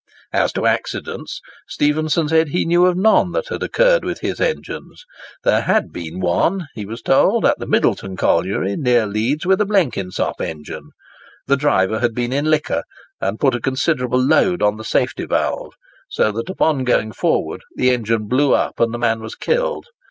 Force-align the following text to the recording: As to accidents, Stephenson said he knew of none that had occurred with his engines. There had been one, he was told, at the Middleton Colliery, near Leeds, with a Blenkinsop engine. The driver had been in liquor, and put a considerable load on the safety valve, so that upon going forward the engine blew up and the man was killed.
As 0.33 0.51
to 0.53 0.65
accidents, 0.65 1.41
Stephenson 1.67 2.27
said 2.27 2.47
he 2.47 2.65
knew 2.65 2.87
of 2.87 2.97
none 2.97 3.33
that 3.33 3.49
had 3.49 3.61
occurred 3.61 4.03
with 4.03 4.21
his 4.21 4.41
engines. 4.41 5.05
There 5.43 5.61
had 5.61 5.91
been 5.93 6.19
one, 6.19 6.65
he 6.73 6.87
was 6.87 7.03
told, 7.03 7.45
at 7.45 7.59
the 7.59 7.67
Middleton 7.67 8.17
Colliery, 8.17 8.75
near 8.77 9.05
Leeds, 9.05 9.45
with 9.45 9.61
a 9.61 9.65
Blenkinsop 9.65 10.41
engine. 10.41 10.89
The 11.45 11.55
driver 11.55 11.99
had 11.99 12.15
been 12.15 12.33
in 12.33 12.45
liquor, 12.45 12.81
and 13.21 13.39
put 13.39 13.53
a 13.53 13.59
considerable 13.61 14.17
load 14.19 14.63
on 14.63 14.77
the 14.77 14.83
safety 14.83 15.27
valve, 15.27 15.75
so 16.09 16.31
that 16.31 16.49
upon 16.49 16.83
going 16.83 17.11
forward 17.11 17.61
the 17.75 17.91
engine 17.91 18.27
blew 18.27 18.55
up 18.55 18.79
and 18.79 18.95
the 18.95 18.97
man 18.97 19.19
was 19.21 19.35
killed. 19.35 19.85